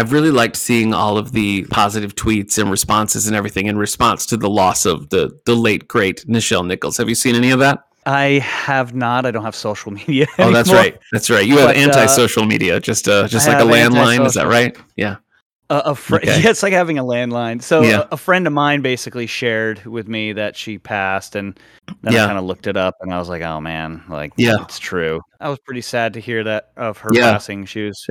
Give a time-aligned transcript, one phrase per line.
[0.00, 4.24] I've really liked seeing all of the positive tweets and responses and everything in response
[4.26, 6.96] to the loss of the the late great Nichelle Nichols.
[6.96, 7.84] Have you seen any of that?
[8.06, 9.26] I have not.
[9.26, 10.26] I don't have social media.
[10.38, 10.98] Oh, that's right.
[11.12, 11.46] That's right.
[11.46, 14.24] You have But, uh, anti-social media, just uh, just I like a landline.
[14.24, 14.74] Is that right?
[14.96, 15.16] Yeah.
[15.68, 16.40] A, a fr- Okay.
[16.42, 17.62] Yeah, it's like having a landline.
[17.62, 18.04] So Yeah.
[18.10, 21.60] a, a friend of mine basically shared with me that she passed, and
[22.02, 22.24] then Yeah.
[22.24, 24.62] I kind of looked it up, and I was like, "Oh man, like, Yeah.
[24.62, 27.32] it's true." I was pretty sad to hear that of her Yeah.
[27.32, 27.66] passing.
[27.66, 28.02] She was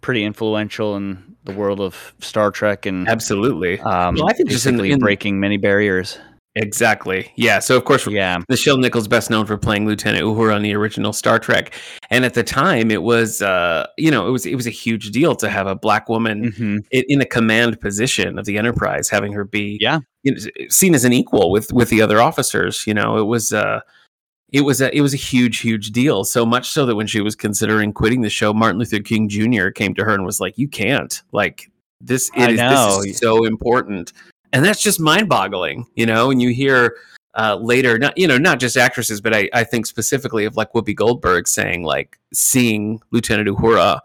[0.00, 3.80] pretty influential in the world of Star Trek and Absolutely.
[3.80, 6.18] um, Well, I think just in- in- breaking many barriers.
[6.56, 7.30] Exactly.
[7.36, 7.60] Yeah.
[7.60, 11.12] So of course, Yeah, Nichelle Nichols best known for playing Lieutenant Uhura on the original
[11.12, 11.72] Star Trek,
[12.10, 15.10] and at the time, it was uh, you know it was it was a huge
[15.12, 19.08] deal to have a black woman hmm in, in a command position of the Enterprise,
[19.08, 20.00] having her be Yeah.
[20.24, 22.84] you know, seen as an equal with with the other officers.
[22.84, 23.80] You know, it was uh,
[24.52, 26.24] it was a it was a huge huge deal.
[26.24, 29.68] So much so that when she was considering quitting the show, Martin Luther King Jr.
[29.70, 32.30] came to her and was like, "You can't like this.
[32.36, 34.12] It is, this is so important."
[34.52, 36.30] And that's just mind boggling, you know.
[36.30, 36.96] And you hear
[37.36, 40.72] uh, later, not you know, not just actresses, but I, I think specifically of like
[40.72, 44.00] Whoopi Goldberg saying like seeing Lieutenant Uhura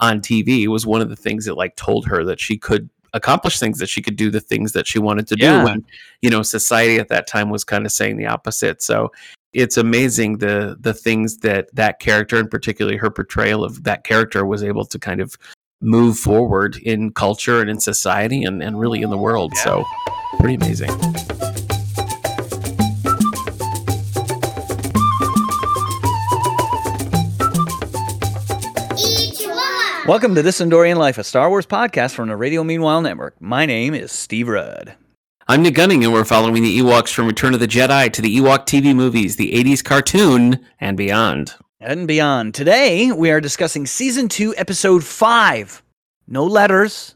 [0.00, 3.58] on TV was one of the things that like told her that she could accomplish
[3.58, 5.64] things that she could do the things that she wanted to do Yeah.
[5.64, 5.84] when
[6.22, 9.10] you know society at that time was kind of saying the opposite so
[9.54, 14.44] it's amazing the the things that that character and particularly her portrayal of that character
[14.44, 15.36] was able to kind of
[15.80, 19.84] move forward in culture and in society and, and really in the world so
[20.38, 20.90] pretty amazing
[30.06, 33.38] Welcome to This Endorian Life, a Star Wars podcast from the Radio Meanwhile Network.
[33.42, 34.96] My name is Steve Rudd.
[35.48, 38.36] I'm nick gunning and we're following the ewoks from return of the jedi to the
[38.38, 42.54] ewok tv movies the 80s cartoon and beyond and beyond.
[42.56, 45.80] Today, we are discussing season two, episode five.
[46.26, 47.14] No letters,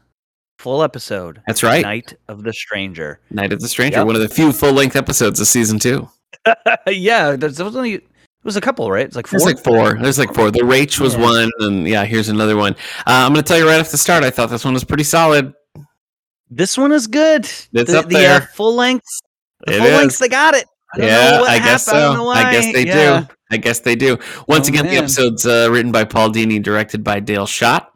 [0.57, 1.41] full episode.
[1.45, 3.19] that's right Night of the Stranger.
[3.29, 4.05] night of the stranger Yep.
[4.07, 6.09] one of the few full-length episodes of season two
[6.87, 8.03] yeah, there's, there was only it
[8.45, 9.05] was a couple, right?
[9.05, 9.39] It's like four.
[9.39, 9.93] There's like four.
[10.01, 10.51] There's like four.
[10.51, 11.21] The Raich was Yeah.
[11.21, 12.73] one, and yeah, here's another one.
[13.07, 14.25] Uh, I'm going to tell you right off the start.
[14.25, 15.53] I thought this one was pretty solid.
[16.55, 17.45] This one is good.
[17.45, 18.41] It's the, up the, uh, there.
[18.41, 19.05] full length.
[19.65, 19.97] The It full is.
[19.97, 20.65] lengths, they got it.
[20.95, 22.03] I yeah, I guess happened.
[22.03, 22.13] I so.
[22.15, 23.19] know I guess they Yeah.
[23.21, 23.27] do.
[23.51, 24.17] I guess they do.
[24.47, 27.91] Once Oh, again, the episode's uh, written by Paul Dini, directed by Dale Schott.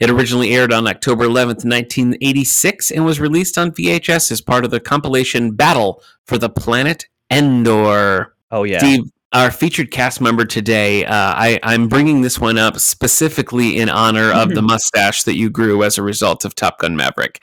[0.00, 4.70] It originally aired on October 11th, 1986, and was released on VHS as part of
[4.70, 8.34] the compilation Battle for the Planet Endor.
[8.50, 8.78] Oh yeah.
[8.78, 9.00] Steve,
[9.32, 14.32] our featured cast member today, uh, I, I'm bringing this one up specifically in honor
[14.32, 17.42] of the mustache that you grew as a result of Top Gun Maverick.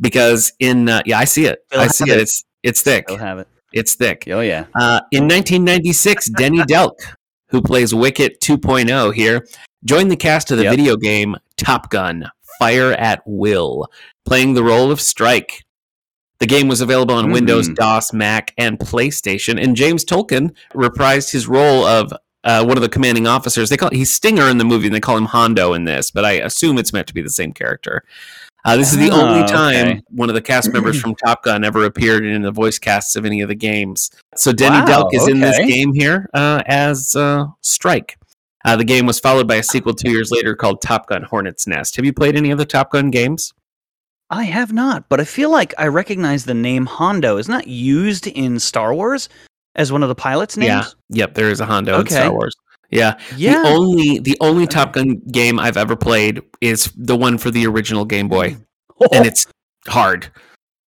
[0.00, 1.64] Because in uh, yeah, I see it.
[1.72, 2.16] I see it.
[2.16, 2.20] it.
[2.22, 3.04] It's it's thick.
[3.08, 3.48] Still have it.
[3.72, 4.24] It's thick.
[4.28, 4.66] Oh yeah.
[4.74, 6.94] Uh, in 1996, Denny Delk,
[7.48, 9.46] who plays Wicket 2.0 here,
[9.84, 10.76] joined the cast of the Yep.
[10.76, 13.88] video game Top Gun: Fire at Will,
[14.24, 15.64] playing the role of Strike.
[16.40, 17.74] The game was available on Windows, Mhm.
[17.74, 19.60] DOS, Mac, and PlayStation.
[19.60, 22.12] And James Tolkan reprised his role of
[22.44, 23.68] uh, one of the commanding officers.
[23.68, 26.12] They call he's Stinger in the movie, and they call him Hondo in this.
[26.12, 28.04] But I assume it's meant to be the same character.
[28.64, 30.02] Uh, this is the Oh, only time okay.
[30.10, 33.24] one of the cast members from Top Gun ever appeared in the voice casts of
[33.24, 34.10] any of the games.
[34.36, 38.18] So Denny Wow, Delk is in this game here uh, as uh, Strike.
[38.64, 41.66] Uh, the game was followed by a sequel two years later called Top Gun Hornet's
[41.66, 41.96] Nest.
[41.96, 43.54] Have you played any of the Top Gun games?
[44.30, 47.38] I have not, but I feel like I recognize the name Hondo.
[47.38, 49.28] Isn't that used in Star Wars
[49.76, 50.68] as one of the pilots' names?
[50.68, 51.20] Yeah.
[51.22, 52.54] Yep, there is a Hondo in Star Wars.
[52.90, 53.18] Yeah.
[53.36, 53.62] Yeah.
[53.62, 57.66] The only the only Top Gun game I've ever played is the one for the
[57.66, 58.56] original Game Boy,
[59.12, 59.46] and it's
[59.86, 60.30] hard.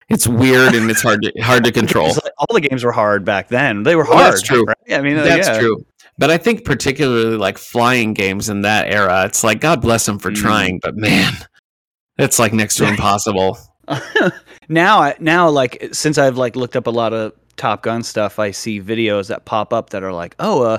[0.09, 2.09] It's weird and it's hard to hard to control.
[2.09, 3.83] Like all the games were hard back then.
[3.85, 4.33] They were Well, hard.
[4.33, 4.65] that's true.
[4.65, 4.99] right?
[4.99, 5.59] I mean, uh, That's yeah.
[5.61, 5.85] true.
[6.19, 10.19] But I think particularly like flying games in that era, it's like God bless them
[10.19, 10.37] for Mm.
[10.37, 11.33] trying, but man,
[12.19, 13.57] it's like next to impossible.
[14.69, 18.39] now, I, now, like since I've like looked up a lot of Top Gun stuff,
[18.39, 20.79] I see videos that pop up that are like, oh, uh,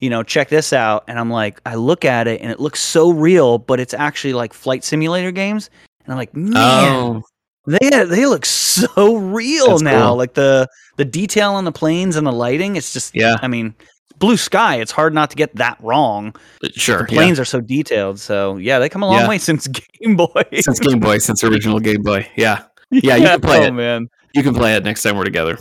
[0.00, 2.80] you know, check this out, and I'm like, I look at it and it looks
[2.80, 5.70] so real, but it's actually like flight simulator games,
[6.04, 7.22] and I'm like, man, Oh,
[7.66, 10.08] they they look so real That's now.
[10.08, 10.16] cool.
[10.16, 13.74] Like the the detail on the planes and the lighting, it's just, yeah, I mean,
[14.18, 14.76] blue sky.
[14.80, 16.34] It's hard not to get that wrong.
[16.74, 17.04] sure.
[17.04, 17.18] The yeah.
[17.18, 18.18] planes are so detailed.
[18.20, 19.28] So yeah, they come a long Yeah.
[19.28, 20.42] way since Game Boy.
[20.60, 22.28] Since Game Boy, since original Game Boy.
[22.36, 22.62] Yeah.
[22.90, 23.72] Yeah, you can play oh, it.
[23.72, 24.08] man.
[24.34, 25.58] You can play it next time we're together.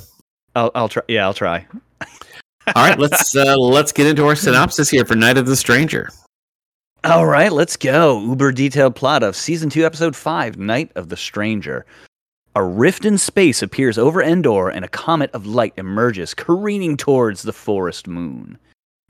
[0.56, 1.04] I'll, I'll try.
[1.10, 1.66] Yeah, I'll try.
[2.76, 6.10] All right, let's uh, let's get into our synopsis here for Night of the Stranger.
[7.04, 8.20] All right, let's go.
[8.20, 11.86] Uber detailed plot of season two, episode five, Night of the Stranger.
[12.56, 17.44] A rift in space appears over Endor, and a comet of light emerges, careening towards
[17.44, 18.58] the forest moon.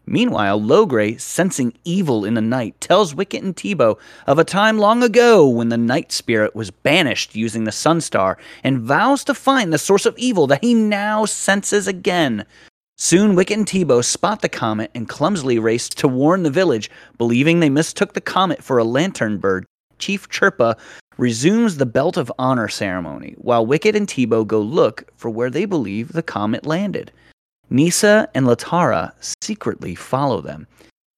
[0.06, 5.02] Meanwhile, Logray, sensing evil in the night, tells Wicket and Teebo of a time long
[5.02, 9.78] ago when the night spirit was banished using the Sunstar and vows to find the
[9.78, 12.46] source of evil that he now senses again.
[13.00, 16.90] Soon, Wicket and Teebo spot the comet and clumsily race to warn the village,
[17.20, 19.68] believing they mistook the comet for a lantern bird.
[20.00, 20.76] Chief Chirpa
[21.18, 25.66] resumes the Belt of Honor ceremony, while Wicket and Teebo go look for where they
[25.66, 27.12] believe the comet landed.
[27.72, 29.12] Kneesaa and Latara
[29.42, 30.66] secretly follow them.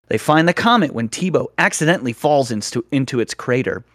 [0.08, 3.86] They find the comet when Teebo accidentally falls into, into its crater.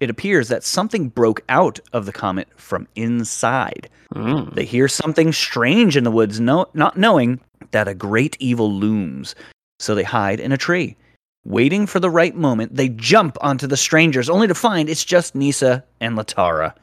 [0.00, 3.88] It appears that something broke out of the comet from inside.
[4.14, 4.54] Mm.
[4.54, 7.38] They hear something strange in the woods, no, not knowing
[7.70, 9.34] that a great evil looms.
[9.78, 10.96] So they hide in a tree.
[11.44, 15.34] Waiting for the right moment, they jump onto the strangers, only to find it's just
[15.34, 16.74] Kneesaa and Latara.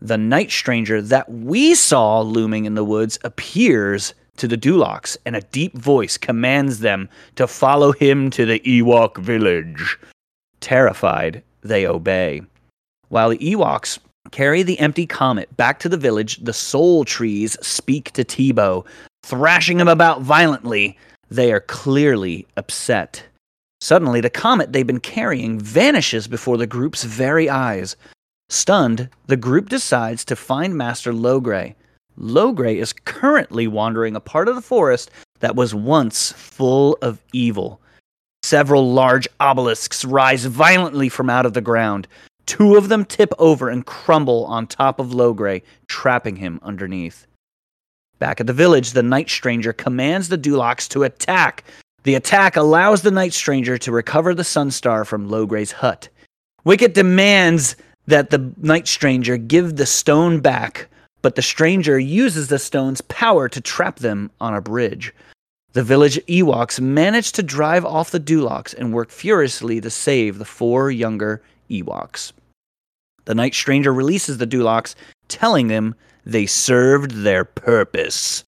[0.00, 5.36] The night stranger that we saw looming in the woods appears to the Duloks, and
[5.36, 9.98] a deep voice commands them to follow him to the Ewok village.
[10.60, 12.42] Terrified, they obey.
[13.08, 13.98] While the Ewoks
[14.30, 18.86] carry the empty comet back to the village, the soul trees speak to Teebo,
[19.24, 20.98] thrashing him about violently.
[21.30, 23.24] They are clearly upset.
[23.80, 27.96] Suddenly, the comet they've been carrying vanishes before the group's very eyes.
[28.48, 31.74] Stunned, the group decides to find Master Logray.
[32.18, 37.80] Logray is currently wandering a part of the forest that was once full of evil.
[38.44, 42.06] Several large obelisks rise violently from out of the ground.
[42.44, 47.26] Two of them tip over and crumble on top of Logray, trapping him underneath.
[48.18, 51.64] Back at the village, the Night Stranger commands the Duloks to attack.
[52.02, 56.10] The attack allows the Night Stranger to recover the Sunstar from Logray's hut.
[56.64, 57.76] Wicket demands
[58.08, 60.88] that the Night Stranger give the stone back,
[61.22, 65.14] but the stranger uses the stone's power to trap them on a bridge.
[65.74, 70.44] The village Ewoks manage to drive off the Duloks and work furiously to save the
[70.44, 72.30] four younger Ewoks.
[73.24, 74.94] The Night Stranger releases the Duloks,
[75.26, 78.44] telling them they served their purpose.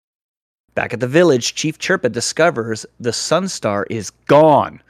[0.76, 4.80] Back at the village, Chief Chirpa discovers the Sunstar is gone.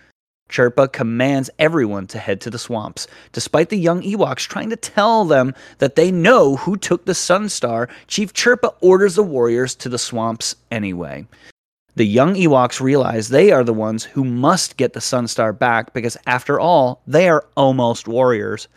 [0.51, 3.07] Chirpa commands everyone to head to the swamps.
[3.33, 7.89] Despite the young Ewoks trying to tell them that they know who took the Sunstar,
[8.09, 11.27] Chief Chirpa orders the warriors to the swamps anyway.
[11.97, 16.17] The young Ewoks realize they are the ones who must get the Sunstar back because,
[16.27, 18.69] after all, they are almost warriors.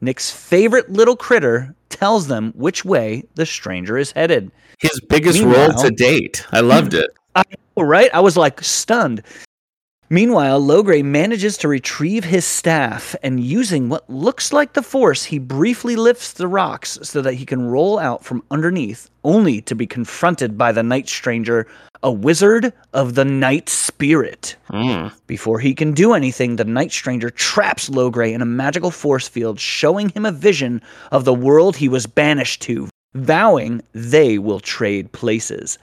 [0.00, 4.50] Nick's favorite little critter tells them which way the stranger is headed.
[4.80, 6.44] His biggest Meanwhile- role to date.
[6.50, 7.10] I loved it.
[7.76, 8.10] Right?
[8.12, 9.22] I was like stunned.
[10.10, 15.38] Meanwhile, Logray manages to retrieve his staff and using what looks like the force, he
[15.38, 19.86] briefly lifts the rocks so that he can roll out from underneath, only to be
[19.86, 21.66] confronted by the night stranger,
[22.02, 24.56] a wizard of the night spirit.
[24.70, 25.10] Mm.
[25.26, 29.58] Before he can do anything, the night stranger traps Logray in a magical force field,
[29.58, 35.12] showing him a vision of the world he was banished to, vowing they will trade
[35.12, 35.78] places.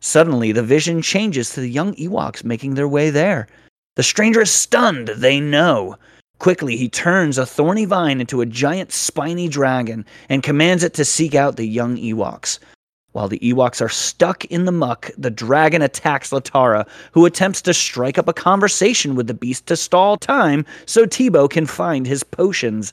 [0.00, 3.48] Suddenly, the vision changes to the young Ewoks making their way there.
[3.96, 5.96] The stranger is stunned, they know.
[6.38, 11.04] Quickly, he turns a thorny vine into a giant spiny dragon and commands it to
[11.04, 12.58] seek out the young Ewoks.
[13.12, 17.72] While the Ewoks are stuck in the muck, the dragon attacks Latara, who attempts to
[17.72, 22.22] strike up a conversation with the beast to stall time so Teebo can find his
[22.22, 22.92] potions.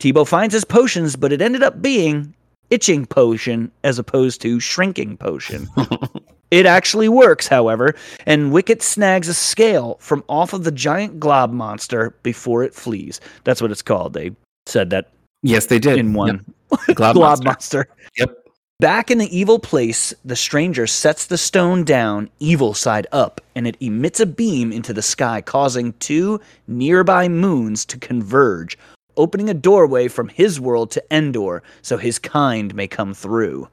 [0.00, 2.34] Teebo finds his potions, but it ended up being
[2.70, 5.68] itching potion as opposed to shrinking potion.
[6.50, 7.94] It actually works, however,
[8.26, 13.20] and Wicket snags a scale from off of the giant glob monster before it flees.
[13.44, 14.14] That's what it's called.
[14.14, 14.32] They
[14.66, 15.10] said that
[15.42, 15.98] Yes, they did.
[15.98, 16.96] in one Yep.
[16.96, 17.78] Glob, glob monster.
[17.84, 17.88] monster.
[18.18, 18.36] Yep.
[18.80, 23.66] Back in the evil place, the stranger sets the stone down, evil side up, and
[23.66, 28.78] it emits a beam into the sky, causing two nearby moons to converge,
[29.18, 33.68] opening a doorway from his world to Endor so his kind may come through.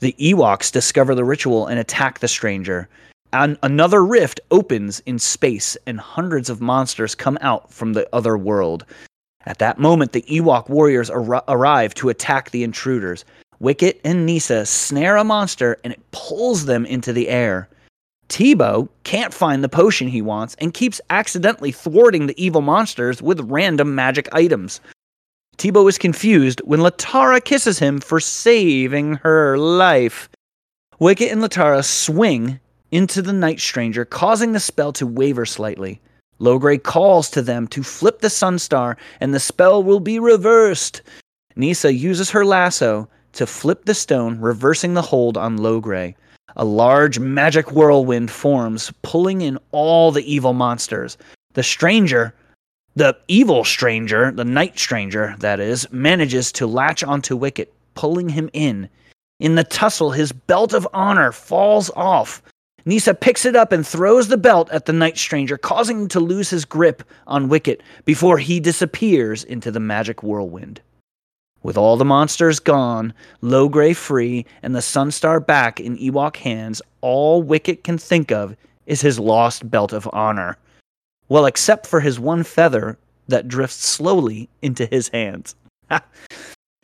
[0.00, 2.88] The Ewoks discover the ritual and attack the stranger.
[3.32, 8.38] And another rift opens in space, and hundreds of monsters come out from the other
[8.38, 8.84] world.
[9.46, 13.24] At that moment, the Ewok warriors ar- arrive to attack the intruders.
[13.58, 17.68] Wicket and Kneesaa snare a monster and it pulls them into the air.
[18.28, 23.40] Teebo can't find the potion he wants and keeps accidentally thwarting the evil monsters with
[23.40, 24.80] random magic items.
[25.58, 30.28] Teebo is confused when Latara kisses him for saving her life.
[30.98, 32.60] Wicket and Latara swing
[32.90, 36.00] into the Night Stranger, causing the spell to waver slightly.
[36.38, 41.00] Logray calls to them to flip the Sunstar, and the spell will be reversed.
[41.56, 46.14] Kneesaa uses her lasso to flip the stone, reversing the hold on Logray.
[46.56, 51.18] a large magic whirlwind forms, pulling in all the evil monsters.
[51.52, 52.34] The stranger,
[52.96, 58.48] the evil stranger, the night stranger, that is, manages to latch onto Wicket, pulling him
[58.54, 58.88] in.
[59.38, 62.42] In the tussle, his belt of honor falls off.
[62.86, 66.20] Kneesaa picks it up and throws the belt at the night stranger, causing him to
[66.20, 70.80] lose his grip on Wicket before he disappears into the magic whirlwind.
[71.62, 73.12] With all the monsters gone,
[73.42, 79.02] Logray free, and the Sunstar back in Ewok hands, all Wicket can think of is
[79.02, 80.56] his lost belt of honor.
[81.28, 85.54] Well, except for his one feather that drifts slowly into his hands.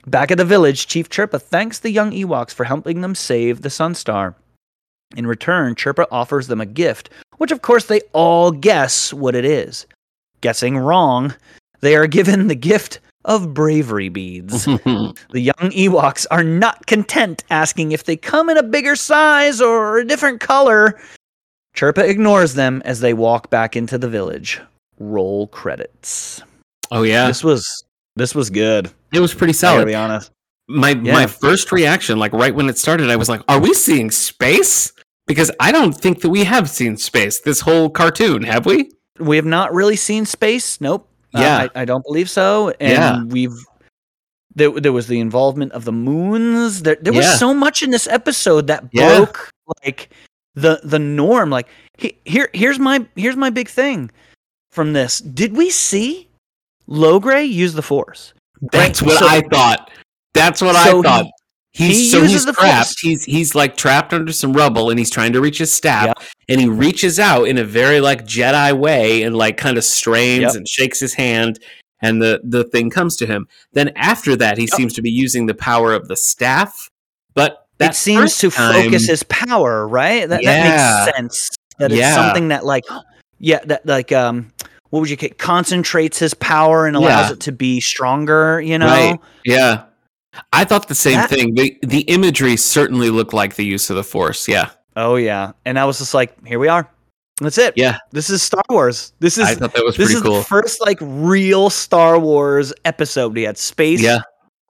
[0.06, 3.68] Back at the village, Chief Chirpa thanks the young Ewoks for helping them save the
[3.68, 4.34] Sunstar.
[5.16, 9.44] In return, Chirpa offers them a gift, which of course they all guess what it
[9.44, 9.86] is.
[10.40, 11.34] Guessing wrong,
[11.80, 14.64] they are given the gift of bravery beads.
[14.64, 19.98] the young Ewoks are not content asking if they come in a bigger size or
[19.98, 21.00] a different color.
[21.76, 24.60] Chirpa ignores them as they walk back into the village.
[24.98, 26.42] Roll credits.
[26.90, 27.84] oh yeah, This was
[28.16, 28.90] this was good.
[29.12, 30.30] it was pretty I gotta be honest.
[30.68, 31.12] my Yeah.
[31.14, 34.92] my first reaction, like right when it started, I was like, "Are we seeing space?"
[35.26, 38.90] Because I don't think that we have seen space this whole cartoon, have we?
[39.20, 40.80] We have not really seen space.
[40.80, 41.08] Nope.
[41.34, 41.68] Uh, Yeah.
[41.74, 42.70] I, I don't believe so.
[42.80, 43.22] And Yeah.
[43.24, 43.54] we've
[44.54, 46.82] there, there was the involvement of the moons.
[46.82, 49.16] There, there was so much in this episode that Yeah.
[49.16, 49.48] broke
[49.84, 50.10] like
[50.54, 51.50] the the norm.
[51.50, 51.68] Like
[51.98, 54.10] he, here here's my here's my big thing
[54.70, 55.18] from this.
[55.20, 56.28] Did we see
[56.88, 58.34] Logray use the Force?
[58.72, 59.90] That's Right, what so- I thought.
[60.34, 61.26] That's what So I thought.
[61.72, 62.86] he He's so uses he's the trapped.
[62.88, 63.00] Force.
[63.00, 66.06] He's he's like trapped under some rubble, and he's trying to reach his staff.
[66.06, 66.18] Yep.
[66.48, 70.42] And he reaches out in a very like Jedi way, and like kind of strains
[70.42, 70.54] Yep.
[70.54, 71.58] and shakes his hand,
[72.00, 73.46] and the the thing comes to him.
[73.72, 74.74] Then after that, he Yep.
[74.74, 76.88] seems to be using the power of the staff.
[77.34, 80.28] But it seems to time- focus his power, right?
[80.28, 80.62] That, Yeah.
[80.64, 81.50] that makes sense.
[81.78, 82.84] That it's something that like
[83.38, 84.50] yeah, that like um
[84.90, 87.32] what would you ca- concentrates his power and allows Yeah.
[87.32, 88.86] it to be stronger, you know?
[88.86, 89.18] Right.
[89.44, 89.84] Yeah.
[90.52, 91.54] I thought the same That- thing.
[91.54, 94.48] The the imagery certainly looked like the use of the force.
[94.48, 94.70] Yeah.
[94.96, 95.52] Oh yeah.
[95.64, 96.88] And I was just like, here we are.
[97.40, 97.72] That's it.
[97.76, 97.96] Yeah.
[98.12, 99.14] This is Star Wars.
[99.18, 100.38] This is I thought that was this pretty is cool.
[100.38, 103.34] the first like real Star Wars episode.
[103.34, 104.00] We had space.
[104.02, 104.20] Yeah.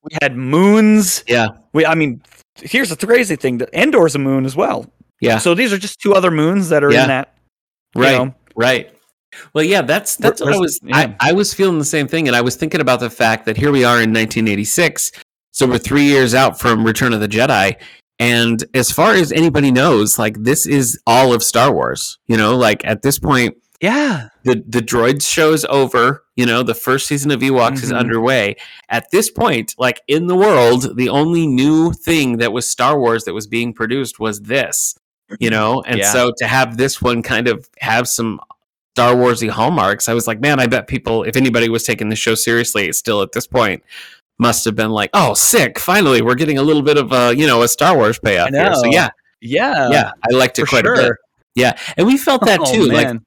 [0.04, 1.22] We had moons.
[1.26, 1.48] Yeah.
[1.72, 2.22] We I mean,
[2.56, 3.58] here's the crazy thing.
[3.58, 4.86] that Endor's a moon as well.
[5.20, 5.38] Yeah.
[5.38, 7.02] So these are just two other moons that are Yeah.
[7.02, 7.34] in that.
[7.94, 8.12] Right.
[8.16, 8.90] know, Right.
[9.54, 10.78] Well, yeah, that's that's what I was.
[10.82, 10.96] yeah.
[10.96, 13.56] I, I was feeling the same thing, and I was thinking about the fact that
[13.56, 15.10] here we are in 1986,
[15.52, 17.76] so we're three years out from Return of the Jedi,
[18.18, 22.18] and as far as anybody knows, like this is all of Star Wars.
[22.26, 24.28] You know, like at this point, Yeah.
[24.44, 26.24] the the droids show's over.
[26.36, 27.98] You know, the first season of Ewoks is Mhm.
[27.98, 28.56] underway.
[28.88, 33.24] At this point, like in the world, the only new thing that was Star Wars
[33.24, 34.94] that was being produced was this.
[35.40, 36.12] You know, and Yeah.
[36.12, 38.40] so to have this one kind of have some
[38.94, 42.16] Star Warsy hallmarks, I was like, man, I bet people, if anybody was taking the
[42.16, 43.82] show seriously, still at this point,
[44.38, 45.78] must have been like, oh, sick!
[45.78, 48.74] Finally, we're getting a little bit of a you know a Star Wars payoff here.
[48.74, 49.08] So yeah,
[49.40, 49.88] Yeah.
[49.90, 51.12] yeah, I liked it for quite a bit.
[51.54, 52.84] Yeah, and we felt that Oh, too.
[52.86, 53.24] Like man.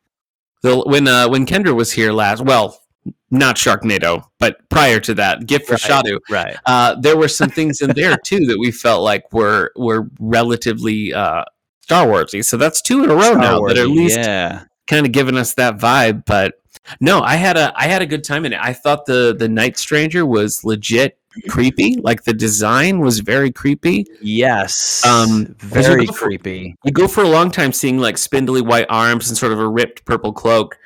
[0.65, 2.81] The when uh when Kendra was here last well
[3.29, 5.81] not Sharknado but prior to that gift for Right.
[5.81, 6.57] Shadu right.
[6.65, 11.13] uh there were some things in there too that we felt like were were relatively
[11.13, 11.43] uh
[11.81, 14.63] Star Warsy so that's two in a row Star now that at least yeah.
[14.87, 16.55] kind of giving us that vibe but
[16.99, 19.47] no I had a I had a good time in it I thought the the
[19.47, 21.19] Night Stranger was legit
[21.49, 25.03] creepy like the design was very creepy Yes.
[25.05, 26.75] Um, 'cause you very for- creepy.
[26.83, 29.67] you go for a long time seeing like spindly white arms and sort of a
[29.67, 30.77] ripped purple cloak,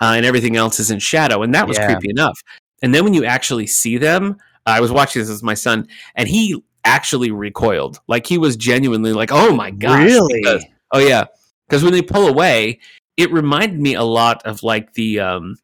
[0.00, 1.86] uh, and everything else is in shadow, and that was Yeah.
[1.86, 2.38] creepy enough.
[2.82, 4.36] And then when you actually see them,
[4.66, 9.12] I was watching this with my son, and he actually recoiled, like he was genuinely
[9.12, 10.40] like, "Oh my gosh!" really?
[10.42, 11.24] because- oh yeah,
[11.68, 12.78] because when they pull away,
[13.16, 15.20] it reminded me a lot of like the.
[15.20, 15.56] Um,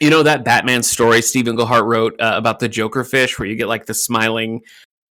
[0.00, 3.56] you know that Batman story Stephen Englehart wrote uh, about the Joker fish, where you
[3.56, 4.60] get like the smiling,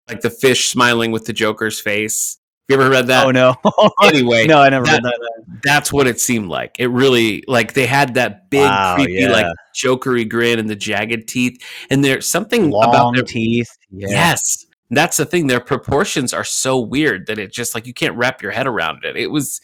[0.08, 2.38] like the fish smiling with the Joker's face.
[2.70, 3.26] You ever read that?
[3.26, 3.56] oh no.
[4.04, 5.60] Anyway, no, I never that- read that.
[5.64, 6.76] that's what it seemed like.
[6.80, 9.30] It really like they had that big Wow, creepy yeah.
[9.32, 13.70] like jokery grin and the jagged teeth, and there's something about their teeth.
[13.90, 14.08] Yeah.
[14.10, 14.66] yes.
[14.90, 15.48] That's the thing.
[15.48, 19.04] Their proportions are so weird that it just like you can't wrap your head around
[19.04, 19.18] it.
[19.18, 19.60] It was,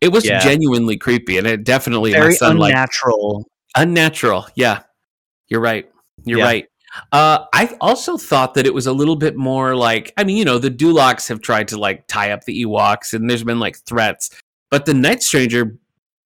[0.00, 0.40] it was Yeah.
[0.40, 2.74] genuinely creepy, and it definitely Very son like
[3.76, 4.46] unnatural.
[4.54, 4.82] Yeah,
[5.48, 5.88] you're right.
[6.24, 6.44] You're Yeah.
[6.44, 6.66] right.
[7.12, 10.44] Uh, I also thought that it was a little bit more like I mean, you
[10.44, 13.76] know, the Duloks have tried to like tie up the Ewoks, and there's been like
[13.86, 14.30] threats,
[14.70, 15.76] but the Night Stranger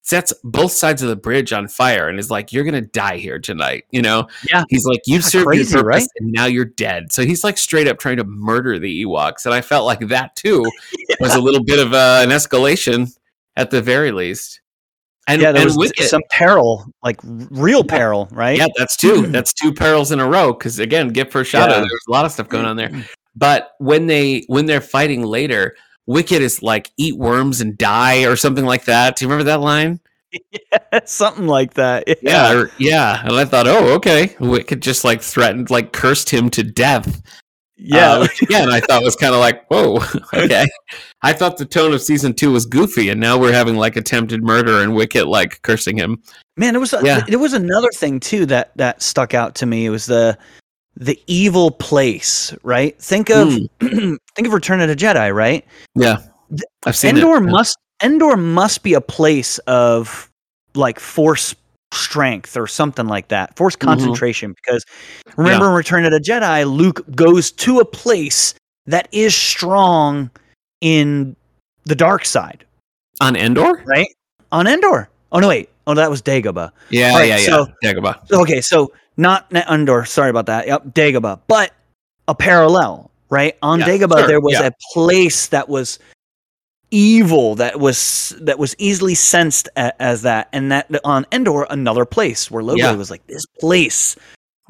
[0.02, 3.38] sets both sides of the bridge on fire and is like, "You're gonna die here
[3.38, 4.28] tonight." You know?
[4.48, 4.62] Yeah.
[4.68, 6.08] He's like, "You've served crazy, your purpose, right?
[6.20, 9.54] and now you're dead." So he's like straight up trying to murder the Ewoks, and
[9.54, 10.64] I felt like that too
[11.20, 13.12] was a little bit of uh, an escalation
[13.56, 14.60] at the very least.
[15.28, 18.58] And, yeah, there and was Wicket, some peril, like real peril, right?
[18.58, 19.22] yeah, that's two.
[19.22, 19.32] Mm-hmm.
[19.32, 20.52] That's two perils in a row.
[20.52, 21.74] Because again, gift for shadow.
[21.74, 21.80] Yeah.
[21.80, 22.88] There's a lot of stuff going on there.
[22.88, 23.02] Mm-hmm.
[23.36, 28.34] But when they when they're fighting later, Wicket is like eat worms and die or
[28.34, 29.16] something like that.
[29.16, 30.00] Do you remember that line?
[31.04, 32.04] something like that.
[32.22, 33.20] Yeah, or- yeah.
[33.24, 34.34] And I thought, oh, okay.
[34.40, 37.22] Wicket just like threatened, like cursed him to death.
[37.82, 38.12] Yeah.
[38.12, 39.98] Uh, which again, I thought was kind of like, whoa,
[40.34, 40.66] okay.
[41.22, 44.42] I thought the tone of season two was goofy, and now we're having like attempted
[44.42, 46.22] murder and Wicket like cursing him.
[46.56, 47.24] Man, it was Yeah.
[47.28, 49.86] it was another thing too that that stuck out to me.
[49.86, 50.36] It was the
[50.96, 53.00] the evil place, right?
[53.00, 53.48] Think of
[53.80, 54.14] Hmm.
[54.36, 55.64] think of Return of the Jedi, right?
[55.94, 56.18] Yeah,
[56.84, 57.50] I've seen Endor it.
[57.50, 60.30] must Endor must be a place of
[60.74, 61.54] like force
[61.92, 63.80] strength or something like that, force Mhm.
[63.80, 64.54] concentration.
[64.64, 64.84] Because
[65.36, 68.54] remember, in Return of the Jedi, Luke goes to a place
[68.86, 70.30] that is strong
[70.80, 71.36] in
[71.84, 72.64] the dark side,
[73.20, 73.82] on Endor.
[73.86, 74.08] right?
[74.52, 75.08] On Endor.
[75.32, 75.68] Oh no, wait.
[75.86, 76.70] Oh, that was Dagobah.
[76.90, 77.46] Yeah, right, yeah, yeah.
[77.46, 78.30] so- Dagobah.
[78.32, 80.04] Okay, so not not Endor.
[80.04, 80.66] Sorry about that.
[80.66, 81.72] Yep, Dagobah, but
[82.28, 83.56] a parallel, right?
[83.62, 84.66] On Yeah, Dagobah, sure, there was yeah.
[84.68, 85.98] a place that was
[86.90, 92.04] evil that was that was easily sensed a, as that, and that on Endor, another
[92.04, 92.92] place where Logo Yeah.
[92.92, 94.16] was like, this place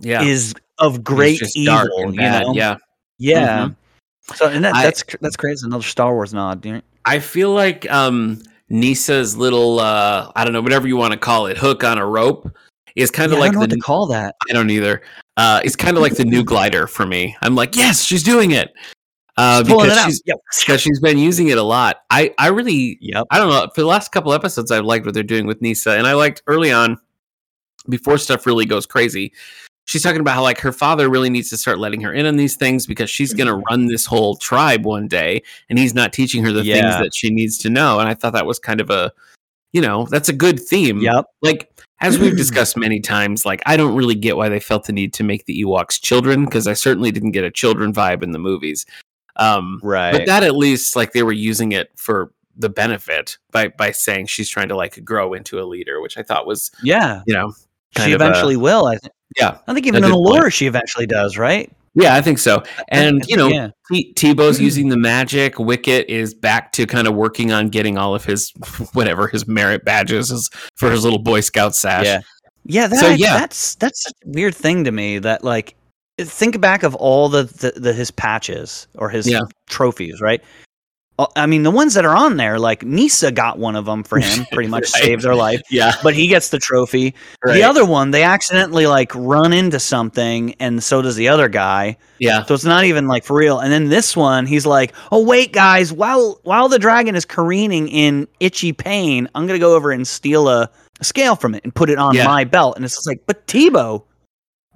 [0.01, 2.13] Yeah, is of great evil.
[2.15, 2.53] you know?
[2.55, 2.77] Yeah,
[3.19, 3.69] yeah.
[4.35, 5.67] So and that, I- that's that's crazy.
[5.67, 6.65] Another Star Wars nod.
[6.65, 6.83] you know?
[7.05, 11.47] I feel like um Kneesaa's little uh I don't know whatever you want to call
[11.47, 12.51] it hook on a rope
[12.97, 14.35] is kind Yeah, of I like the what to call that.
[14.49, 15.03] I don't either.
[15.37, 17.35] Uh, it's kind of like the new glider for me.
[17.41, 18.73] I'm like, yes, she's doing it.
[19.41, 20.39] Uh, because she's Yep.
[20.61, 22.03] because she's been using it a lot.
[22.11, 23.27] I I really Yep.
[23.31, 25.97] I don't know for the last couple episodes I've liked what they're doing with Kneesaa,
[25.99, 26.99] and I liked early on
[27.89, 29.33] before stuff really goes crazy.
[29.87, 32.37] She's talking about how like her father really needs to start letting her in on
[32.37, 36.13] these things because she's going to run this whole tribe one day, and he's not
[36.13, 37.99] teaching her the things that she needs to know.
[37.99, 39.11] And I thought that was kind of a,
[39.73, 41.25] you know, that's a good theme Yep.
[41.43, 41.71] like
[42.01, 45.13] as we've discussed many times like i don't really get why they felt the need
[45.15, 48.39] to make the ewoks children because i certainly didn't get a children vibe in the
[48.39, 48.87] movies
[49.37, 50.13] um Right.
[50.13, 54.27] but that at least like they were using it for the benefit by by saying
[54.27, 57.23] she's trying to like grow into a leader which i thought was yeah.
[57.27, 57.53] you know
[57.95, 58.87] kind She of a- eventually will.
[58.87, 59.13] I think.
[59.39, 60.41] yeah I think even in the good point.
[60.43, 61.39] lore, she eventually does.
[61.39, 61.73] Right.
[61.95, 63.71] yeah i think so and you know yeah.
[63.91, 65.59] T- Teebo's using the magic.
[65.59, 68.51] Wicket is back to kind of working on getting all of his
[68.93, 72.05] whatever his merit badges for his little Boy Scout sash.
[72.05, 72.21] Yeah.
[72.67, 73.39] Yeah, that, So, yeah.
[73.39, 75.75] that's that's a weird thing to me that like
[76.25, 79.41] think back of all the, the, the his patches or his Yeah.
[79.69, 80.43] trophies, right?
[81.19, 84.03] Uh, I mean, the ones that are on there, like Kneesaa got one of them
[84.05, 85.03] for him, pretty much Right.
[85.03, 87.15] saved their life, yeah, but he gets the trophy.
[87.45, 87.53] right.
[87.53, 91.99] The other one, they accidentally like run into something, and so does the other guy.
[92.21, 93.59] yeah, So it's not even like for real.
[93.59, 95.93] And then this one, he's like, "Oh wait, guys!
[95.93, 100.49] While while the dragon is careening in itchy pain, I'm gonna go over and steal
[100.49, 102.25] a, a scale from it and put it on Yeah.
[102.25, 104.05] my belt." And it's just like, but Teebo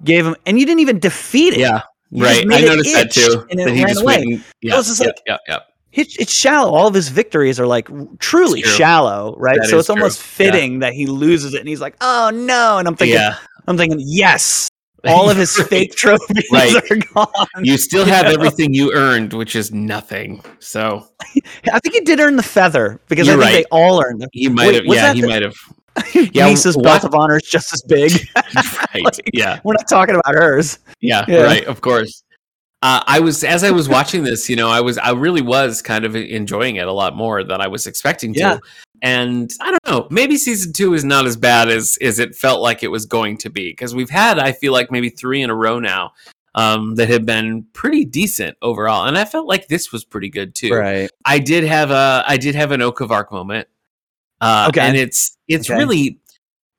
[0.03, 1.59] gave him, and you didn't even defeat it.
[1.59, 1.81] yeah.
[2.11, 3.45] You Right, I noticed that too.
[3.49, 4.17] and it that he ran just away.
[4.17, 5.59] went and, yeah, it's just yeah, like- yeah, yeah.
[5.93, 6.73] It's, it's shallow.
[6.73, 7.87] All of his victories are like
[8.19, 9.57] truly shallow, right?
[9.61, 10.45] That so it's almost true.
[10.45, 10.51] Yeah.
[10.51, 13.37] fitting that he loses it, and he's like, "Oh no!" And I'm thinking, yeah.
[13.67, 14.69] I'm thinking, yes,
[15.05, 16.75] all of his fake trophies Right.
[16.91, 17.47] are gone.
[17.63, 18.33] You still have Yeah.
[18.33, 20.43] everything you earned, which is nothing.
[20.59, 21.07] So
[21.71, 23.63] I think he did earn the feather because You're I think right.
[23.63, 24.29] they all earned it.
[24.33, 24.83] he might have.
[24.85, 25.55] Yeah, he might have.
[26.33, 28.11] Yeah, Lisa's what- belt of honor is just as big.
[28.35, 29.03] right.
[29.03, 29.59] Like- yeah.
[29.63, 30.79] We're not talking about hers.
[31.01, 31.43] Yeah, Yeah.
[31.43, 31.65] right.
[31.65, 32.23] Of course.
[32.81, 35.81] Uh, I was as I was watching this, you know, I was I really was
[35.81, 38.39] kind of enjoying it a lot more than I was expecting to.
[38.39, 38.57] Yeah.
[39.01, 42.61] And I don't know, maybe season two is not as bad as as it felt
[42.61, 45.49] like it was going to be because we've had I feel like maybe three in
[45.49, 46.11] a row now
[46.53, 50.53] um, that have been pretty decent overall, and I felt like this was pretty good
[50.55, 50.73] too.
[50.73, 51.09] Right.
[51.25, 53.67] I did have a I did have an Oak of Arc moment.
[54.41, 54.81] Uh, Okay.
[54.81, 55.77] and it's it's Okay.
[55.79, 56.19] really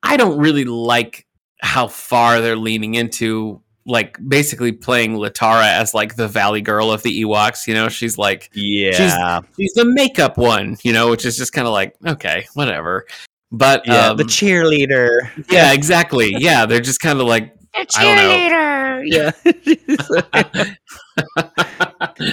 [0.03, 1.27] I don't really like
[1.63, 7.03] how far they're leaning into like basically playing Latara as like the Valley Girl of
[7.03, 7.67] the Ewoks.
[7.67, 9.41] You know, she's like Yeah.
[9.59, 10.77] she's the makeup one.
[10.83, 13.07] You know, which is just kind of like okay, whatever.
[13.53, 14.09] But yeah.
[14.09, 15.31] um, the cheerleader.
[15.51, 16.35] yeah, exactly.
[16.37, 19.03] Yeah, they're just kind of like The cheerleader.
[19.07, 19.31] Yeah.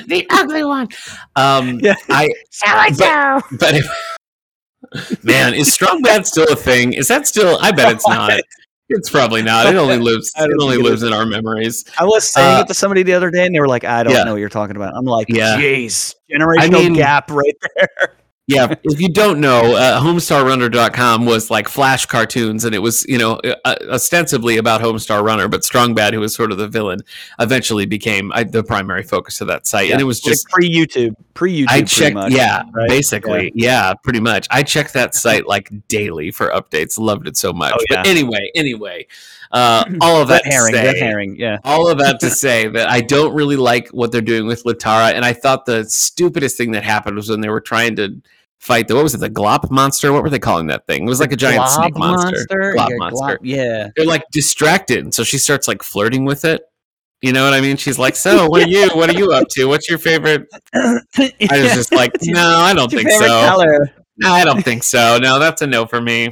[0.08, 0.88] the ugly one.
[1.36, 1.96] um, Yeah.
[2.10, 3.42] I So and so.
[3.60, 3.86] but if,
[5.24, 6.94] man, is strong bad still a thing?
[6.94, 7.58] Is that still?
[7.62, 8.40] I bet it's not.
[8.90, 9.66] It's probably not.
[9.68, 10.32] It only lives.
[10.38, 11.86] It only think it lives in our memories.
[11.98, 14.04] I was saying Uh, it to somebody the other day, and they were like, "I
[14.04, 14.24] don't yeah.
[14.24, 15.58] know what you're talking about." I'm like, Yeah.
[15.58, 21.50] "Jeez, generational I mean- gap right there." Yeah, if you don't know, uh, HomestarRunner.com was
[21.50, 25.96] like flash cartoons, and it was you know uh, ostensibly about Homestar Runner, but Strong
[25.96, 27.00] Bad, who was sort of the villain,
[27.40, 31.16] eventually became uh, the primary focus of that site, and it was just pre YouTube,
[31.36, 31.70] pre YouTube.
[31.70, 32.90] I checked, much, yeah, right?
[32.90, 33.94] basically, yeah.
[34.04, 34.46] pretty much.
[34.52, 37.00] I checked that site like daily for updates.
[37.00, 37.74] Loved it so much.
[37.74, 38.12] Oh, But yeah.
[38.12, 39.08] anyway, anyway,
[39.54, 41.36] uh, all of that herring, to say- herring.
[41.38, 41.60] Yeah.
[41.64, 45.14] all of that to say that I don't really like what they're doing with Latara,
[45.14, 48.22] and I thought the stupidest thing that happened was when they were trying to
[48.60, 50.12] fight the what was it, the Glop monster?
[50.14, 51.04] What were they calling that thing?
[51.06, 52.74] It was like a giant snake monster.
[52.74, 53.26] Glob yeah, monster.
[53.26, 53.90] glob- yeah.
[53.96, 56.64] They're like distracted, and so she starts like flirting with it.
[57.22, 57.78] You know what I mean?
[57.78, 58.90] She's like, "So, what are you?
[58.90, 59.66] What are you up to?
[59.66, 63.28] What's your favorite?" I was just like, "No, I don't think so.
[63.28, 63.90] color.
[64.18, 65.20] No, I don't think so.
[65.20, 66.32] No, that's a no for me."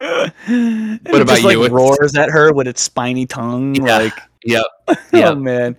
[0.00, 1.64] What about just, like, you?
[1.64, 3.74] It's- roars at her with its spiny tongue.
[3.74, 3.98] Yeah.
[3.98, 4.64] Like, Yep.
[5.14, 5.76] oh man.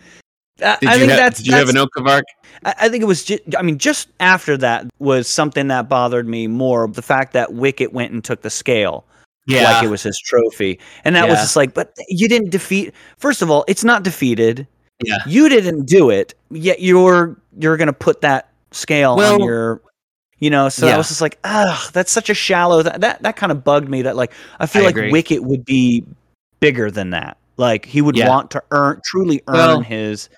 [0.61, 1.37] I, Did I you, think ha- that's.
[1.37, 2.23] did you have an Okavark?
[2.65, 3.23] I I think it was.
[3.23, 6.87] Just, I mean, just after that was something that bothered me more.
[6.89, 9.05] The fact that Wicket went and took the scale.
[9.47, 9.63] Yeah.
[9.63, 10.77] like it was his trophy.
[11.05, 12.93] And that was just like, but you didn't defeat.
[13.17, 14.67] First of all, it's not defeated.
[15.03, 15.17] Yeah.
[15.25, 19.81] You didn't do it, yet you're you're gonna put that scale on your.
[20.39, 22.81] You know, so I was just like, ah, that's such a shallow.
[22.81, 24.01] That that, that kind of bugged me.
[24.03, 25.11] That like, I feel I like agree.
[25.11, 26.05] Wicket would be
[26.61, 27.37] bigger than that.
[27.57, 28.29] Like he would Yeah.
[28.29, 30.29] want to earn, truly earn Well, his.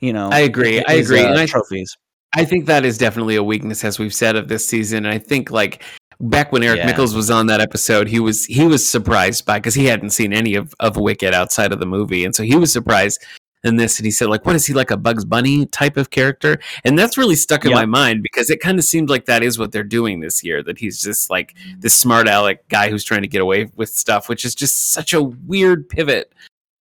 [0.00, 0.84] You know, I agree.
[0.84, 1.20] I agree.
[1.24, 1.96] uh, And I- trophies.
[2.36, 5.06] I think that is definitely a weakness, as we've said, of this season.
[5.06, 5.82] And I think like
[6.20, 6.86] back when Eric Yeah.
[6.86, 10.32] Mickles was on that episode, he was he was surprised by because he hadn't seen
[10.32, 13.24] any of of Wicket outside of the movie, and so he was surprised
[13.66, 13.98] in this.
[13.98, 16.58] And he said, like, what is he like a Bugs Bunny type of character?
[16.84, 17.76] And that's really stuck in Yeah.
[17.76, 20.62] my mind because it kind of seemed like that is what they're doing this year.
[20.62, 24.28] That he's just like this smart aleck guy who's trying to get away with stuff,
[24.28, 26.32] which is just such a weird pivot.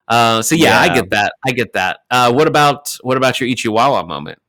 [0.08, 1.34] Uh, so yeah, I get that.
[1.46, 2.02] I get that.
[2.12, 4.40] Uh, what about what about your Ichiwawa moment?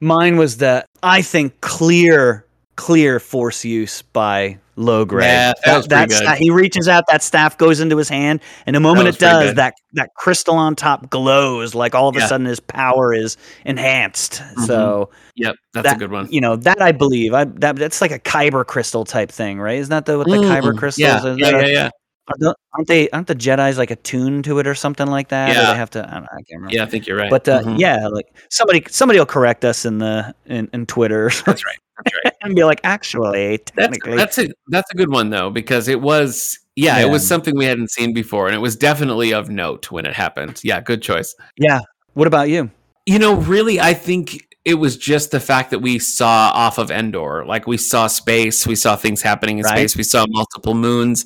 [0.00, 2.44] Mine was the I think clear
[2.76, 5.22] clear force use by Logray.
[5.24, 6.16] Yeah, that was pretty good.
[6.16, 9.54] sta- he reaches out, that staff goes into his hand, and the moment it does,
[9.54, 12.26] that that crystal on top glows like all of a Yeah.
[12.26, 14.42] sudden his power is enhanced.
[14.66, 16.28] So Yep, that's that, a good one.
[16.30, 17.34] You know that I believe.
[17.34, 19.78] I that that's like a kyber crystal type thing, right?
[19.78, 20.98] Isn't that the what the kyber Mm, crystals?
[21.24, 21.90] Yeah, Is yeah, that yeah, a- yeah.
[22.28, 23.08] Are the- Aren't they?
[23.10, 25.50] Aren't the Jedi's like attuned to it or something like that?
[25.50, 25.72] Or Yeah.
[25.72, 26.06] they have to.
[26.08, 26.74] I, don't know, I can't remember.
[26.76, 27.30] Yeah, I think you're right.
[27.30, 27.78] But uh, Mhm.
[27.78, 31.78] yeah, like somebody somebody will correct us in the in, in Twitter that's right.
[32.04, 32.34] That's right.
[32.42, 36.58] and be like, actually, technically, that's a that's a good one though because it was
[36.76, 40.06] yeah, it was something we hadn't seen before and it was definitely of note when
[40.06, 40.60] it happened.
[40.62, 41.34] Yeah, good choice.
[41.56, 41.80] yeah.
[42.14, 42.70] What about you?
[43.06, 46.90] You know, really, I think it was just the fact that we saw off of
[46.90, 47.44] Endor.
[47.46, 49.78] Like we saw space, we saw things happening in Right.
[49.78, 51.24] space, we saw multiple moons.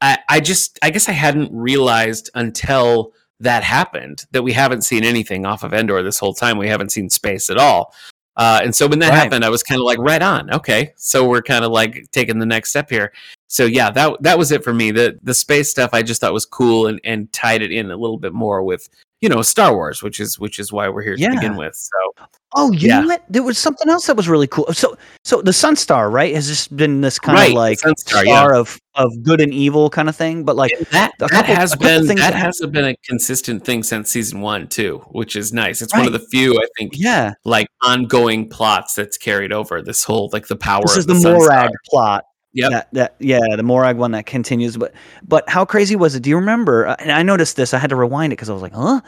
[0.00, 5.04] I, I just, I guess I hadn't realized until that happened that we haven't seen
[5.04, 6.58] anything off of Endor this whole time.
[6.58, 7.94] We haven't seen space at all.
[8.36, 9.18] Uh, and so when that Right.
[9.18, 10.50] happened, I was kind of like, right on.
[10.54, 13.12] Okay, so we're kind of like taking the next step here.
[13.48, 14.90] So yeah, that that was it for me.
[14.90, 17.96] The the space stuff I just thought was cool and, and tied it in a
[17.96, 18.88] little bit more with
[19.22, 21.74] you know Star Wars, which is which is why we're here to begin with.
[21.74, 23.00] So Oh, you Yeah.
[23.00, 23.24] know what?
[23.30, 24.66] There was something else that was really cool.
[24.74, 27.96] So, so the Sun Star, right, has just been this kind Right, of like Sun
[27.96, 28.46] Star, yeah.
[28.54, 30.44] of of good and evil kind of thing.
[30.44, 34.10] But like, that that couple- has been that that- has been a consistent thing since
[34.10, 35.80] season one too, which is nice.
[35.80, 39.80] It's one of the few I think yeah, like ongoing plots that's carried over.
[39.80, 42.24] This whole like the power this of is the, Sun Morag plot.
[42.54, 42.70] Yep.
[42.70, 44.76] That, that yeah, the Morag one that continues.
[44.76, 44.92] But
[45.26, 46.20] but how crazy was it?
[46.22, 46.86] Do you remember?
[46.88, 47.72] uh, And I noticed this.
[47.72, 49.00] I had to rewind it because I was like, huh.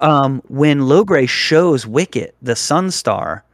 [0.00, 3.44] Um, when Logray shows Wicket the Sun Star,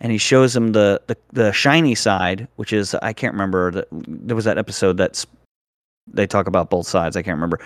[0.00, 3.70] and he shows him the, the the shiny side, which is I can't remember.
[3.70, 5.26] The, there was that episode that's
[6.12, 7.16] they talk about both sides.
[7.16, 7.60] I can't remember.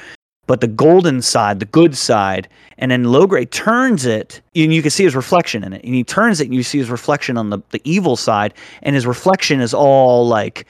[0.46, 4.90] But the golden side, the good side, and then Logray turns it, and you can
[4.90, 5.82] see his reflection in it.
[5.84, 8.94] And he turns it, and you see his reflection on the, the evil side, and
[8.94, 10.66] his reflection is all like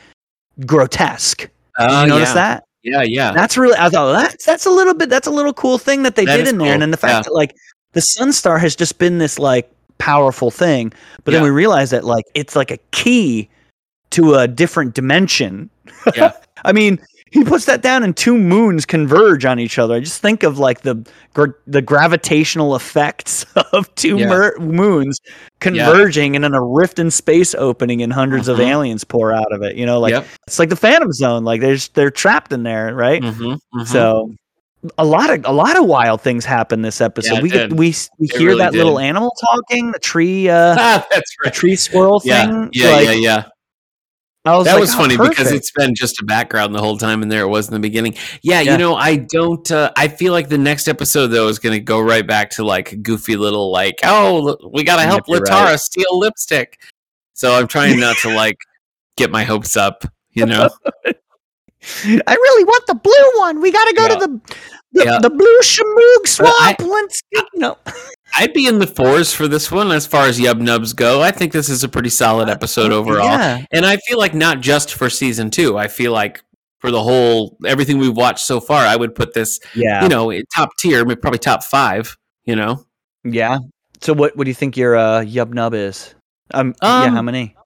[0.66, 1.48] grotesque.
[1.78, 2.34] Oh, you notice yeah.
[2.34, 2.64] that?
[2.82, 3.32] Yeah, yeah.
[3.32, 6.16] That's really I thought that's that's a little bit that's a little cool thing that
[6.16, 6.66] they That did in there.
[6.66, 7.22] cool, And then the fact yeah.
[7.22, 7.54] that like
[7.92, 10.92] the Sun Star has just been this like powerful thing,
[11.24, 13.48] but then we realize that like it's like a key
[14.10, 15.70] to a different dimension.
[16.14, 16.32] Yeah.
[16.64, 16.98] I mean,
[17.34, 19.94] he puts that down and two moons converge on each other.
[19.96, 21.04] I just think of like the
[21.66, 24.28] the gravitational effects of two Yeah.
[24.28, 25.18] mer- moons
[25.60, 28.66] converging and then a rift in space opening and 100s of Mhm.
[28.68, 29.74] aliens pour out of it.
[29.74, 30.26] You know, like Yep.
[30.46, 31.44] it's like the Phantom Zone.
[31.44, 33.20] Like there's they're trapped in there, right?
[33.20, 33.86] Mhm, mhm.
[33.86, 34.30] So
[34.96, 37.34] a lot of a lot of wild things happen this episode.
[37.36, 37.72] Yeah, we get did.
[37.78, 41.46] we we It hear really that little animal talking, the tree uh Ah, that's the
[41.46, 41.54] right.
[41.54, 42.70] tree squirrel Yeah, thing.
[42.74, 43.44] yeah, like, yeah, yeah.
[44.46, 47.22] Was that like, was oh, funny because it's been just a background the whole time,
[47.22, 48.14] and there it was in the beginning.
[48.42, 48.72] Yeah, Yeah.
[48.72, 49.70] you know, I don't.
[49.70, 52.64] Uh, I feel like the next episode though is going to go right back to
[52.64, 55.80] like goofy little like, oh, we got to help Latara right.
[55.80, 56.78] steal lipstick.
[57.32, 58.56] So I'm trying not to like
[59.16, 60.68] get my hopes up, you know.
[60.86, 63.60] I really want the blue one.
[63.62, 64.08] We got to go Yeah.
[64.08, 64.40] to the
[64.92, 65.18] the, Yeah.
[65.20, 66.92] the blue shamoog But I- swamp.
[66.92, 67.78] Let's you know.
[68.36, 71.20] I'd be in the fours for this one as far as Yub Nubs go.
[71.22, 73.26] I think this is a pretty solid episode overall.
[73.26, 73.64] Yeah.
[73.70, 75.78] And I feel like not just for season two.
[75.78, 76.42] I feel like
[76.80, 80.02] for the whole everything we've watched so far, I would put this, Yeah.
[80.02, 82.16] you know, top tier, probably top five.
[82.44, 82.84] You know,
[83.24, 83.58] yeah.
[84.02, 86.14] So what what do you think your uh, yub nub is?
[86.52, 87.56] Um, yeah, Um, how many?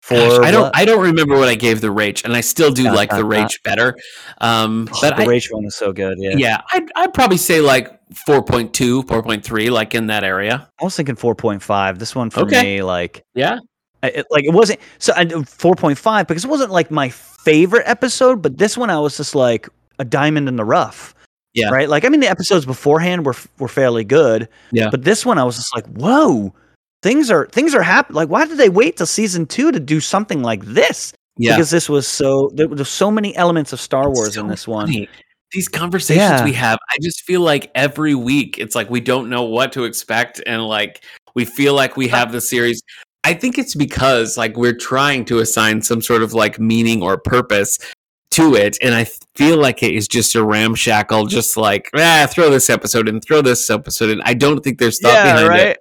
[0.00, 0.76] For Gosh, I don't, what?
[0.76, 3.22] I don't remember what I gave the Raich, and I still do Dot, like the
[3.22, 3.50] dot, dot.
[3.50, 3.94] Raich better.
[4.40, 6.16] Um, Oh, but the I, Raich one is so good.
[6.18, 6.34] Yeah.
[6.36, 10.68] yeah, I'd, I'd probably say like 4.2, 4.3, like in that area.
[10.80, 11.98] I was thinking 4.5.
[11.98, 12.62] This one for Okay.
[12.76, 13.58] me, like, Yeah,
[14.02, 18.58] it, like it wasn't so I, 4.5 because it wasn't like my favorite episode, but
[18.58, 21.14] this one I was just like a diamond in the rough.
[21.54, 21.68] Yeah.
[21.70, 21.88] Right.
[21.88, 24.48] Like I mean, the episodes beforehand were were fairly good.
[24.70, 24.88] Yeah.
[24.90, 26.54] But this one I was just like, whoa,
[27.02, 28.16] things are things are happening.
[28.16, 31.12] Like, why did they wait till season two to do something like this?
[31.36, 31.54] yeah.
[31.54, 34.66] Because this was so there were so many elements of Star Wars so in this
[34.66, 34.90] one.
[35.52, 36.44] These conversations Yeah.
[36.44, 39.84] we have, I just feel like every week it's like we don't know what to
[39.84, 42.82] expect, and like we feel like we have the series.
[43.24, 47.18] I think it's because like we're trying to assign some sort of like meaning or
[47.18, 47.78] purpose
[48.32, 52.48] to it, and I feel like it is just a ramshackle, just like ah, throw
[52.50, 54.20] this episode in, throw this episode in.
[54.24, 55.78] I don't think there's thought behind it.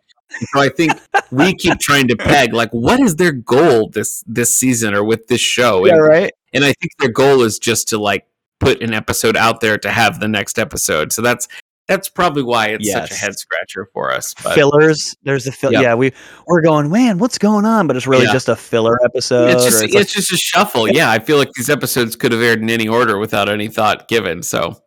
[0.53, 0.93] So I think
[1.31, 5.27] we keep trying to peg like what is their goal this this season or with
[5.27, 5.85] this show?
[5.85, 6.31] Yeah, And- right.
[6.53, 8.25] and I think their goal is just to like
[8.61, 11.11] put an episode out there to have the next episode.
[11.11, 11.47] So that's
[11.87, 14.33] that's probably why it's such a head scratcher for us.
[14.41, 15.13] But Fillers.
[15.23, 15.73] There's a fill.
[15.73, 15.81] Yep.
[15.81, 16.13] Yeah, we
[16.47, 17.87] we're going, man, what's going on?
[17.87, 18.31] But it's really Yeah.
[18.31, 19.49] just a filler episode.
[19.49, 20.87] it's just it's it's, like- just a shuffle.
[20.87, 24.07] Yeah, I feel like these episodes could have aired in any order without any thought
[24.07, 24.41] given.
[24.43, 24.81] So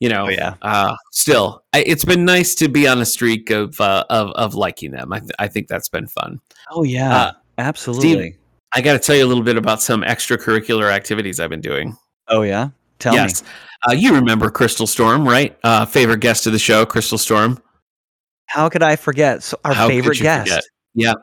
[0.00, 0.54] you know, Oh, yeah.
[0.62, 4.54] uh, still, I, it's been nice to be on a streak of uh, of of
[4.54, 5.12] liking them.
[5.12, 6.40] I th- I think that's been fun.
[6.72, 8.38] Oh yeah, Uh, absolutely.
[8.74, 11.96] I got to tell you a little bit about some extracurricular activities I've been doing.
[12.28, 13.48] oh yeah, tell yes, me.
[13.88, 15.56] uh, you remember Crystal Storm, right?
[15.64, 17.60] Uh, favorite guest of the show, Crystal Storm.
[18.46, 20.48] How could I forget so our How favorite guest?
[20.48, 20.64] forget?
[20.94, 21.14] Yeah.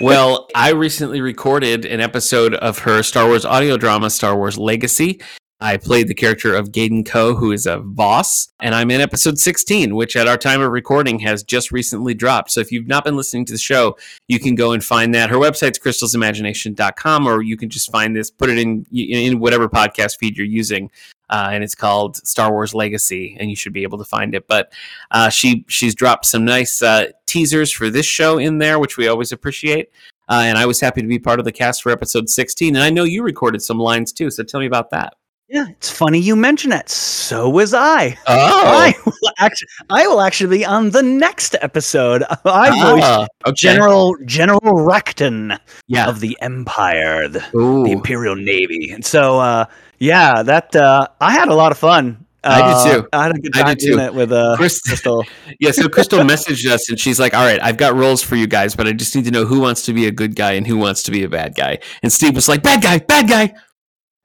[0.00, 5.20] Well, I recently recorded an episode of her Star Wars audio drama, Star Wars Legacy.
[5.60, 9.40] I played the character of Gaiden Ko, who is a boss, and I'm in episode
[9.40, 12.52] 16, which at our time of recording has just recently dropped.
[12.52, 15.30] So if you've not been listening to the show, you can go and find that.
[15.30, 20.18] Her website's crystalsimagination.com, or you can just find this, put it in in whatever podcast
[20.18, 20.92] feed you're using,
[21.30, 24.46] uh, and it's called Star Wars Legacy, and you should be able to find it.
[24.46, 24.72] But
[25.10, 29.08] uh, she she's dropped some nice uh, teasers for this show in there, which we
[29.08, 29.90] always appreciate.
[30.28, 32.76] Uh, and I was happy to be part of the cast for episode 16.
[32.76, 35.14] And I know you recorded some lines too, so tell me about that.
[35.48, 36.90] Yeah, it's funny you mention that.
[36.90, 38.18] So was I.
[38.26, 42.22] Oh, I will actually, I will actually be on the next episode.
[42.44, 43.54] I voiced Ah, okay.
[43.54, 45.54] General General Recton
[45.86, 46.06] yeah.
[46.06, 48.90] of the Empire, the, the Imperial Navy.
[48.90, 49.64] And so, uh,
[49.98, 52.24] yeah, that uh, I had a lot of fun.
[52.44, 53.08] I did Uh, too.
[53.12, 55.24] I had a good time doing it with uh, Crystal.
[55.60, 58.46] yeah, so Crystal messaged us and she's like, All right, I've got roles for you
[58.46, 60.66] guys, but I just need to know who wants to be a good guy and
[60.66, 61.78] who wants to be a bad guy.
[62.02, 63.54] And Steve was like, Bad guy, bad guy.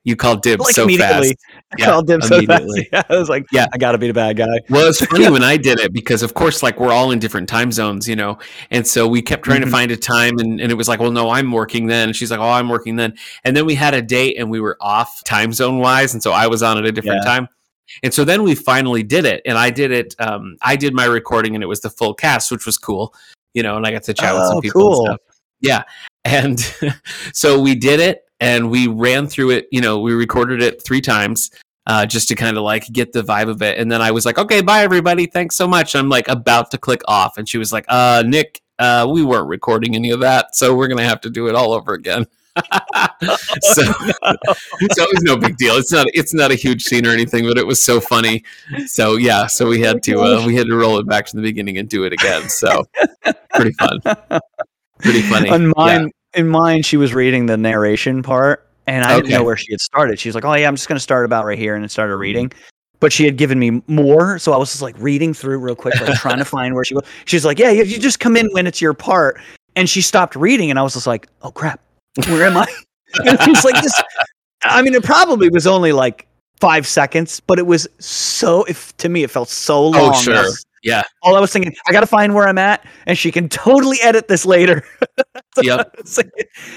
[0.05, 1.29] You called dibs Like so immediately.
[1.29, 1.45] fast.
[1.71, 2.65] I Yeah, called him so fast.
[2.91, 3.67] Yeah, I was like, Yeah.
[3.73, 4.59] I got to be the bad guy.
[4.69, 7.47] Well, it's funny when I did it because, of course, like we're all in different
[7.47, 8.37] time zones, you know,
[8.69, 9.65] and so we kept trying Mhm.
[9.65, 12.09] to find a time, and, and it was like, well, no, I'm working then.
[12.09, 13.13] And she's like, oh, I'm working then,
[13.45, 16.31] and then we had a date, and we were off time zone wise, and so
[16.33, 17.31] I was on at a different Yeah.
[17.31, 17.47] time,
[18.03, 20.15] and so then we finally did it, and I did it.
[20.19, 23.13] Um, I did my recording, and it was the full cast, which was cool,
[23.53, 24.99] you know, and I got to chat with some Oh, people cool.
[25.11, 25.21] and stuff.
[25.61, 25.83] Yeah,
[26.25, 26.59] and
[27.33, 29.67] so we did it, and we ran through it.
[29.71, 31.49] You know, we recorded it three times
[31.87, 33.77] uh, just to kind of like get the vibe of it.
[33.77, 35.25] And then I was like, okay, bye everybody.
[35.25, 35.95] Thanks so much.
[35.95, 37.37] I'm like about to click off.
[37.37, 40.55] And she was like, uh, Nick, uh, we weren't recording any of that.
[40.57, 42.25] So we're going to have to do it all over again.
[43.61, 45.75] so, so it was no big deal.
[45.75, 48.43] It's not, it's not a huge scene or anything, but it was so funny.
[48.87, 51.41] So yeah, so we had to, uh, we had to roll it back to the
[51.41, 52.49] beginning and do it again.
[52.49, 52.83] So
[53.55, 54.01] pretty fun.
[54.99, 55.49] Pretty funny.
[55.49, 56.07] On Yeah.
[56.33, 59.81] In mine, she was reading the narration part, and I didn't know where she had
[59.81, 60.19] started.
[60.19, 61.89] She was like, "Oh yeah, I'm just going to start about right here," and then
[61.89, 62.21] started mm-hmm.
[62.21, 62.53] reading.
[62.99, 65.99] But she had given me more, so I was just like reading through real quick,
[65.99, 67.03] like trying to find where she was.
[67.25, 69.39] She's like, "Yeah, you, you just come in when it's your part,"
[69.75, 71.79] and she stopped reading, and I was just like, "Oh crap,
[72.27, 72.67] where am I?"
[73.25, 74.01] and it's like this.
[74.63, 76.27] I mean, it probably was only like
[76.59, 78.63] five seconds, but it was so.
[78.63, 79.95] If to me, it felt so oh, long.
[79.95, 80.33] Oh, I sure.
[80.43, 81.03] was- Yeah.
[81.21, 83.97] all I was thinking, I got to find where I'm at, and she can totally
[84.01, 84.83] edit this later.
[85.61, 85.95] Yep.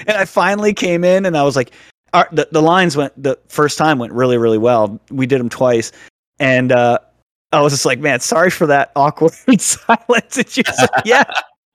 [0.07, 1.71] and I finally came in, and I was like,
[2.13, 4.99] our, the the lines went the first time went really really well.
[5.09, 5.91] We did them twice,
[6.39, 6.99] and uh,
[7.51, 10.37] I was just like, man, sorry for that awkward silence.
[10.37, 11.23] And she was like, yeah,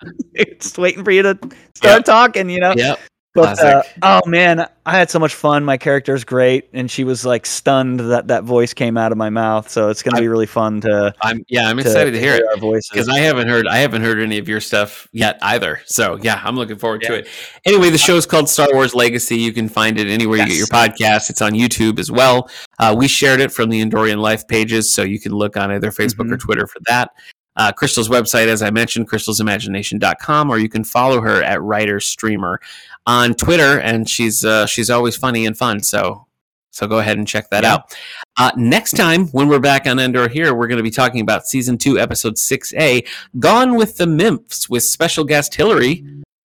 [0.61, 1.37] just waiting for you to
[1.75, 2.05] start Yep.
[2.05, 2.73] talking, you know.
[2.77, 3.01] Yep.
[3.35, 5.65] But uh, oh man, I had so much fun.
[5.65, 9.31] My character's great, and she was like stunned that that voice came out of my
[9.31, 9.71] mouth.
[9.71, 11.15] So it's gonna be really fun to.
[11.23, 12.91] I'm yeah, I'm excited to hear it our voices.
[12.91, 15.81] because I haven't heard I haven't heard any of your stuff yet either.
[15.87, 17.29] So yeah, I'm looking forward to it.
[17.65, 19.39] Anyway, the show's called Star Wars Legacy.
[19.39, 21.31] You can find it anywhere you get your podcast.
[21.31, 22.51] It's on YouTube as well.
[22.79, 25.91] Uh, we shared it from the Endorian Life pages, so you can look on either
[25.91, 27.13] Facebook or Twitter for that.
[27.57, 32.61] Uh, Crystal's website, as I mentioned, crystalsimagination.com, or you can follow her at Writer Streamer
[33.07, 35.83] on Twitter, and she's uh, she's always funny and fun.
[35.83, 36.27] So
[36.71, 37.75] so go ahead and check that Yeah.
[37.75, 37.95] out.
[38.39, 41.47] Uh, next time, when we're back on Endor here, we're going to be talking about
[41.47, 43.05] season two, episode six A,
[43.39, 46.03] Gone with the Mimphs, with special guest Hillary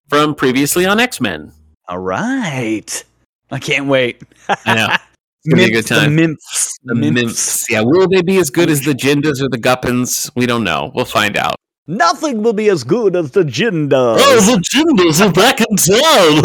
[0.10, 1.54] from previously on X Men.
[1.88, 3.04] All right,
[3.52, 4.22] I can't wait.
[4.66, 4.88] I know
[5.46, 6.16] it's going to be a good time.
[6.16, 6.78] The Mimphs.
[6.84, 7.66] The Mimphs.
[7.70, 7.82] yeah.
[7.82, 10.32] Will they be as good as the Jindas or the Gupins?
[10.36, 10.92] We don't know.
[10.94, 11.56] We'll find out.
[11.90, 14.18] Nothing will be as good as the Jindas.
[14.20, 16.42] Oh, the Jindas are back in town.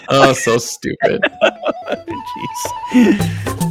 [0.10, 1.22] oh, so stupid.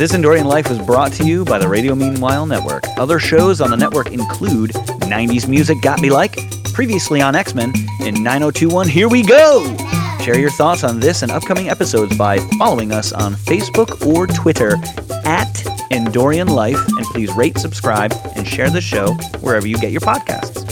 [0.00, 2.84] This Endorian Life is brought to you by the Radio Meanwhile Network.
[2.96, 6.38] Other shows on the network include 90s Music Got Me Like,
[6.80, 9.76] previously on X Men, in 9021 Here We Go!
[10.24, 14.76] Share your thoughts on this and upcoming episodes by following us on Facebook or Twitter
[15.26, 15.52] at
[15.90, 20.64] Endorian Life, and please rate, subscribe, and share the show wherever you get your podcasts.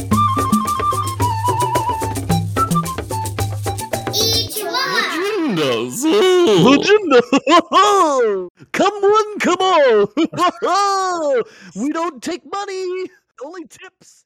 [6.78, 8.48] Jindas.
[8.72, 11.42] come on, come on!
[11.76, 13.10] we don't take money,
[13.44, 14.24] only tips.